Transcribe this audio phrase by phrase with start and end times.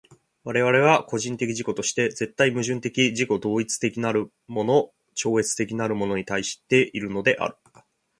[0.43, 7.55] 我々は個人的自己として絶対矛盾的自己同一的なるもの超越的なるものに対しているのである。